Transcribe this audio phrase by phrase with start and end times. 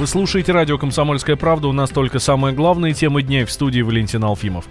[0.00, 1.68] Вы слушаете радио «Комсомольская правда».
[1.68, 4.64] У нас только самые главные темы дня в студии Валентин Алфимов.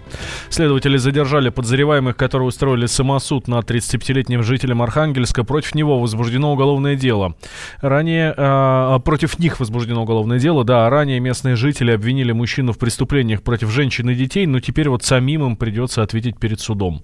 [0.49, 5.43] Следователи задержали подозреваемых, которые устроили самосуд над 35-летним жителем Архангельска.
[5.43, 7.35] Против него возбуждено уголовное дело.
[7.79, 8.33] Ранее...
[8.35, 10.63] Э, против них возбуждено уголовное дело.
[10.63, 15.03] Да, ранее местные жители обвинили мужчину в преступлениях против женщин и детей, но теперь вот
[15.03, 17.03] самим им придется ответить перед судом.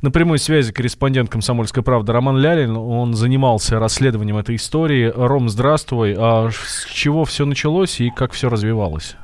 [0.00, 2.74] На прямой связи корреспондент «Комсомольской правды» Роман Лялин.
[2.74, 5.12] Он занимался расследованием этой истории.
[5.14, 6.14] Ром, здравствуй.
[6.16, 7.65] А с чего все началось?
[7.66, 9.16] Началось и как все развивалось?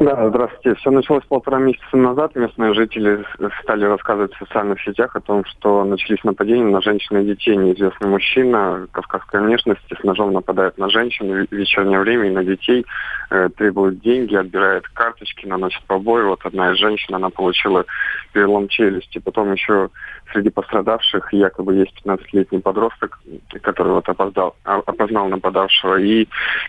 [0.00, 0.80] Да, здравствуйте.
[0.80, 2.34] Все началось полтора месяца назад.
[2.34, 3.22] Местные жители
[3.62, 7.54] стали рассказывать в социальных сетях о том, что начались нападения на женщин и детей.
[7.54, 12.86] Неизвестный мужчина кавказской внешности с ножом нападает на женщин в вечернее время и на детей,
[13.28, 16.22] э, требует деньги, отбирает карточки, наносит побои.
[16.22, 17.84] Вот одна из женщин, она получила
[18.32, 19.18] перелом челюсти.
[19.18, 19.90] Потом еще
[20.32, 23.20] среди пострадавших якобы есть 15-летний подросток,
[23.62, 26.26] который вот опоздал, а, опознал нападавшего, и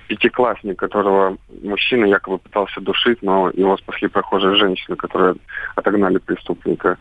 [0.07, 5.36] пятиклассник, которого мужчина якобы пытался душить, но его спасли прохожие женщины, которые
[5.76, 6.98] отогнали преступника.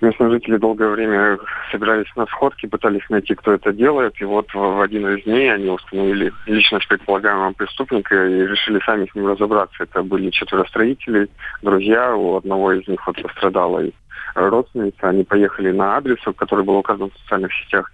[0.00, 1.38] Местные жители долгое время
[1.70, 5.68] собирались на сходки, пытались найти, кто это делает, и вот в один из дней они
[5.68, 9.84] установили личность предполагаемого преступника и решили сами с ним разобраться.
[9.84, 11.30] Это были четверо строителей,
[11.62, 13.82] друзья, у одного из них вот пострадала
[14.34, 17.92] родственница, они поехали на адрес, который был указан в социальных сетях.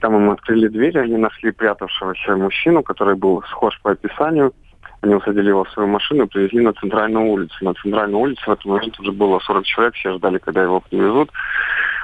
[0.00, 4.52] Там им открыли дверь, они нашли прятавшегося мужчину, который был схож по описанию.
[5.02, 7.56] Они усадили его в свою машину и привезли на центральную улицу.
[7.60, 11.30] На центральную улицу в этот момент уже было 40 человек, все ждали, когда его привезут.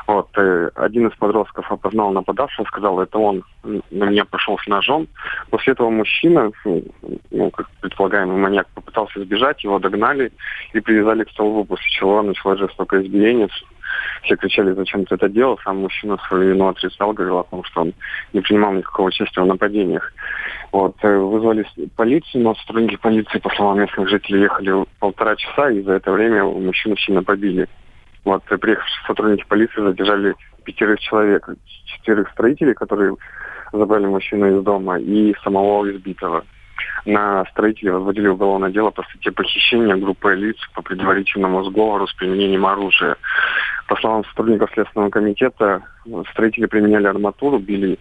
[0.07, 5.07] Вот, э, один из подростков опознал нападавшего, сказал, это он на меня пошел с ножом.
[5.51, 6.83] После этого мужчина, ну,
[7.31, 10.33] ну, как предполагаемый маньяк, попытался сбежать, его догнали
[10.73, 13.49] и привязали к столбу, после чего началось жестокое избиение.
[14.23, 15.59] Все кричали, зачем ты это делал.
[15.65, 17.95] Сам мужчина свою вину отрицал, говорил о том, что он
[18.33, 20.13] не принимал никакого участия в нападениях.
[20.71, 25.83] Вот, э, вызвали полицию, но сотрудники полиции, по словам местных жителей, ехали полтора часа, и
[25.83, 27.69] за это время мужчину сильно побили.
[28.25, 30.35] Вот, приехавшие сотрудники полиции задержали
[30.65, 31.49] пятерых человек,
[31.87, 33.17] четверых строителей, которые
[33.73, 36.45] забрали мужчину из дома, и самого избитого.
[37.05, 42.67] На строителей возводили уголовное дело по статье похищения группы лиц по предварительному сговору с применением
[42.67, 43.17] оружия.
[43.89, 45.83] По словам сотрудников Следственного комитета,
[46.31, 47.99] строители применяли арматуру, били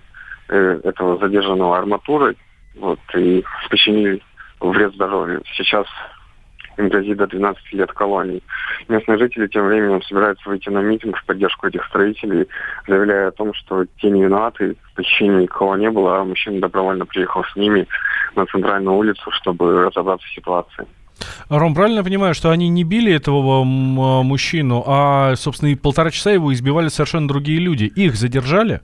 [0.50, 2.38] э, этого задержанного арматурой
[2.76, 4.22] вот, и причинили
[4.60, 5.42] вред здоровью.
[5.56, 5.88] Сейчас
[6.82, 8.42] им грозит до 12 лет колонии.
[8.88, 12.48] Местные жители тем временем собираются выйти на митинг в поддержку этих строителей,
[12.88, 17.44] заявляя о том, что те не виноваты, похищения никого не было, а мужчина добровольно приехал
[17.44, 17.88] с ними
[18.36, 20.86] на центральную улицу, чтобы разобраться в ситуации.
[21.50, 26.52] Ром, правильно понимаю, что они не били этого мужчину, а, собственно, и полтора часа его
[26.54, 27.84] избивали совершенно другие люди?
[27.84, 28.82] Их задержали?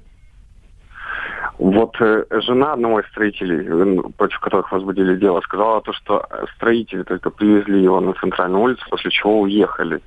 [1.57, 6.23] Вот э, жена одного из строителей, э, против которых возбудили дело, сказала то, что
[6.55, 9.99] строители только привезли его на центральную улицу, после чего уехали.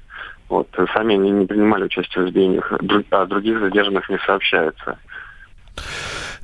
[0.48, 0.68] Вот.
[0.76, 2.72] Э, сами они не принимали участие в избиениях,
[3.10, 4.98] а других задержанных не сообщается.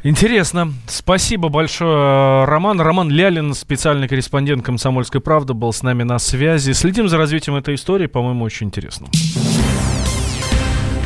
[0.02, 0.72] Интересно.
[0.86, 2.80] Спасибо большое, Роман.
[2.80, 6.72] Роман Лялин, специальный корреспондент «Комсомольской правды», был с нами на связи.
[6.72, 9.08] Следим за развитием этой истории, по-моему, очень интересно.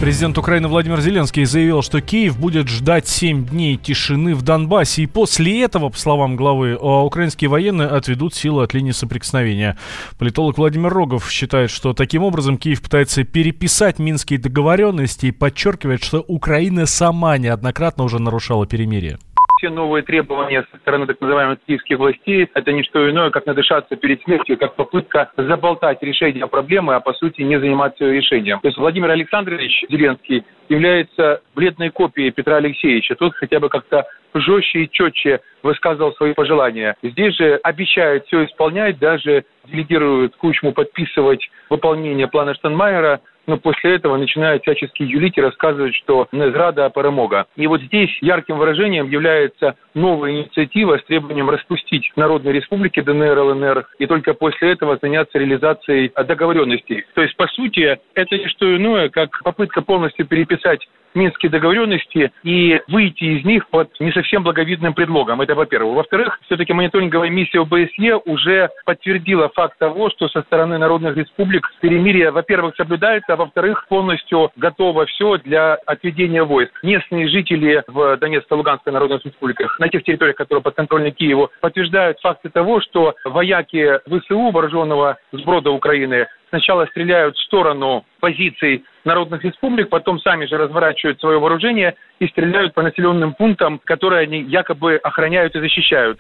[0.01, 5.03] Президент Украины Владимир Зеленский заявил, что Киев будет ждать 7 дней тишины в Донбассе.
[5.03, 9.77] И после этого, по словам главы, а, украинские военные отведут силы от линии соприкосновения.
[10.19, 16.25] Политолог Владимир Рогов считает, что таким образом Киев пытается переписать минские договоренности и подчеркивает, что
[16.27, 19.19] Украина сама неоднократно уже нарушала перемирие
[19.61, 23.95] все новые требования со стороны так называемых киевских властей– это не что иное, как надышаться
[23.95, 28.61] перед смертью, как попытка заболтать решение проблемы, а по сути не заниматься ее решением.
[28.61, 33.17] То есть Владимир Александрович Зеленский является бледной копией Петра Алексеевича.
[33.17, 36.97] Тот хотя бы как-то жестче и четче высказывал свои пожелания.
[37.03, 44.17] Здесь же обещает все исполнять, даже делегирует Кучму подписывать выполнение плана Штанмайера, но после этого
[44.17, 47.47] начинают всячески юлить и рассказывать, что зрада, перемога.
[47.57, 53.87] И вот здесь ярким выражением является новая инициатива с требованием распустить Народные Республики ДНР, ЛНР,
[53.99, 57.05] и только после этого заняться реализацией договоренностей.
[57.15, 62.81] То есть, по сути, это не что иное, как попытка полностью переписать Минские договоренности и
[62.89, 65.41] выйти из них под не совсем благовидным предлогом.
[65.41, 65.97] Это во-первых.
[65.97, 72.31] Во-вторых, все-таки мониторинговая миссия ОБСЕ уже подтвердила факт того, что со стороны народных республик перемирие,
[72.31, 76.73] во-первых, соблюдается, а во-вторых, полностью готово все для отведения войск.
[76.83, 82.49] Местные жители в Донецкой Луганской народных республиках, на тех территориях, которые подконтрольны Киеву, подтверждают факты
[82.51, 90.21] того, что вояки ВСУ, вооруженного сброда Украины, сначала стреляют в сторону позиций народных республик, потом
[90.21, 95.61] сами же разворачивают свое вооружение и стреляют по населенным пунктам, которые они якобы охраняют и
[95.61, 96.19] защищают.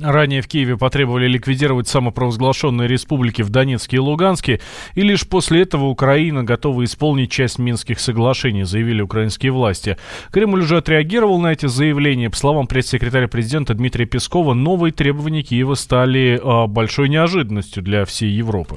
[0.00, 4.60] Ранее в Киеве потребовали ликвидировать самопровозглашенные республики в Донецке и Луганске,
[4.94, 9.98] и лишь после этого Украина готова исполнить часть Минских соглашений, заявили украинские власти.
[10.32, 12.30] Кремль уже отреагировал на эти заявления.
[12.30, 18.30] По словам пресс-секретаря президента Дмитрия Пескова, новые требования Киева стали э, большой неожиданностью для всей
[18.30, 18.74] Европы.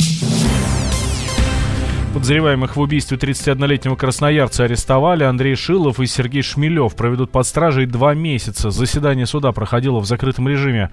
[2.16, 5.26] Подозреваемых в убийстве 31-летнего красноярца арестовали.
[5.26, 8.72] Андрей Шилов и Сергей Шмелев проведут под стражей два месяца.
[8.72, 10.92] Заседание суда проходило в закрытом режиме.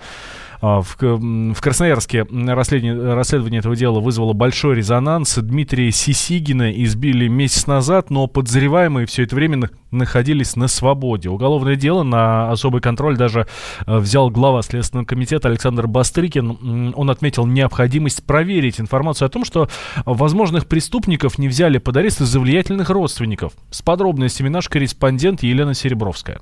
[0.63, 5.37] А, в, в Красноярске расследование, расследование этого дела вызвало большой резонанс.
[5.37, 11.31] Дмитрия Сисигина избили месяц назад, но подозреваемые все это время находились на свободе.
[11.31, 13.49] Уголовное дело на особый контроль даже
[13.87, 16.95] э, взял глава Следственного комитета Александр Бастрыкин.
[16.95, 19.69] Он отметил необходимость проверить информацию о том, что
[20.07, 23.55] возможных преступников не взяли под арест из-за влиятельных родственников.
[23.71, 26.39] С подробностями наш корреспондент Елена Серебровская.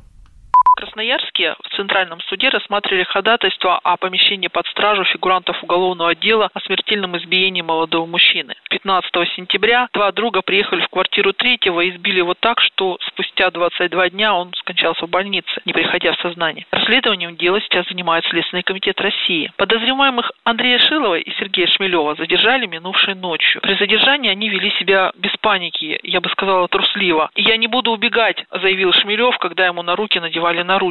[1.01, 7.17] Красноярске в Центральном суде рассматривали ходатайство о помещении под стражу фигурантов уголовного дела о смертельном
[7.17, 8.55] избиении молодого мужчины.
[8.69, 14.11] 15 сентября два друга приехали в квартиру третьего и избили его так, что спустя 22
[14.11, 16.67] дня он скончался в больнице, не приходя в сознание.
[16.71, 19.51] Расследованием дела сейчас занимает Следственный комитет России.
[19.57, 23.63] Подозреваемых Андрея Шилова и Сергея Шмелева задержали минувшей ночью.
[23.63, 27.31] При задержании они вели себя без паники, я бы сказала трусливо.
[27.37, 30.90] «Я не буду убегать», заявил Шмелев, когда ему на руки надевали наручники.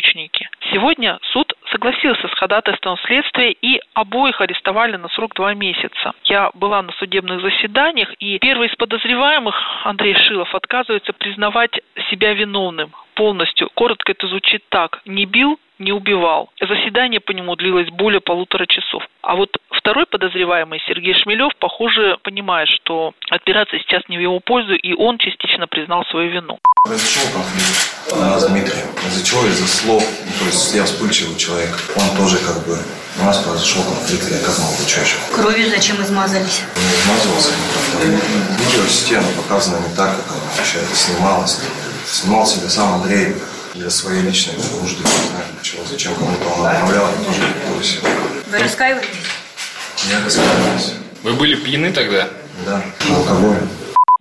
[0.72, 6.13] Сегодня суд согласился с ходатайством следствия и обоих арестовали на срок два месяца.
[6.25, 11.80] Я была на судебных заседаниях, и первый из подозреваемых, Андрей Шилов, отказывается признавать
[12.10, 13.69] себя виновным полностью.
[13.75, 15.01] Коротко это звучит так.
[15.04, 16.50] Не бил, не убивал.
[16.62, 19.04] Заседание по нему длилось более полутора часов.
[19.21, 24.74] А вот второй подозреваемый, Сергей Шмелев, похоже, понимает, что операция сейчас не в его пользу,
[24.74, 26.60] и он частично признал свою вину.
[26.88, 28.88] Из-за чего конфликт у с Дмитрием?
[29.07, 29.45] Из-за чего?
[29.48, 30.04] Из-за слов.
[30.25, 31.75] Ну, то есть я вспыльчивый человек.
[31.98, 32.80] Он тоже как бы...
[33.19, 35.19] У нас произошел конфликт, я как молодой человек.
[35.36, 36.63] Кровью зачем измазались?
[36.77, 37.51] Не измазывался,
[38.00, 41.60] Видео стену показано не так, как оно вообще это снималось.
[42.12, 43.36] Снимал себе сам Андрей
[43.76, 45.04] для своей личной нужды.
[45.04, 47.98] Не знаю, для чего, зачем кому-то он отправлял, я тоже не курсе.
[48.48, 49.10] Вы раскаиваетесь?
[50.10, 50.94] Я раскаиваюсь.
[51.22, 52.28] Вы были пьяны тогда?
[52.66, 52.84] Да,
[53.16, 53.70] алкоголем.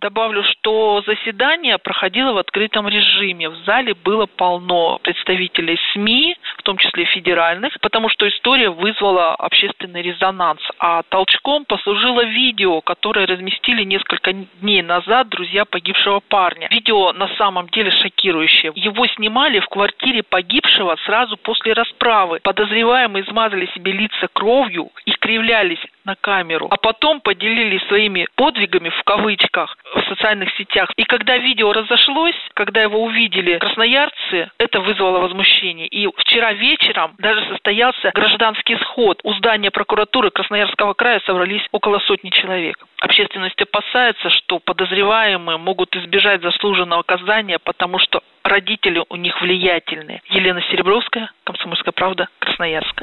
[0.00, 3.48] Добавлю, что заседание проходило в открытом режиме.
[3.48, 10.02] В зале было полно представителей СМИ, в том числе федеральных, потому что история вызвала общественный
[10.02, 10.60] резонанс.
[10.78, 16.68] А толчком послужило видео, которое разместили несколько дней назад друзья погибшего парня.
[16.70, 18.70] Видео на самом деле шокирующее.
[18.76, 22.38] Его снимали в квартире погибшего сразу после расправы.
[22.44, 29.02] Подозреваемые измазали себе лица кровью и кривлялись на камеру, а потом поделились своими подвигами в
[29.02, 30.90] кавычках в социальных сетях.
[30.96, 35.86] И когда видео разошлось, когда его увидели красноярцы, это вызвало возмущение.
[35.86, 39.20] И вчера вечером даже состоялся гражданский сход.
[39.22, 42.78] У здания прокуратуры Красноярского края собрались около сотни человек.
[43.02, 50.22] Общественность опасается, что подозреваемые могут избежать заслуженного наказания, потому что родители у них влиятельные.
[50.30, 53.02] Елена Серебровская, Комсомольская правда, Красноярск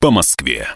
[0.00, 0.66] по Москве.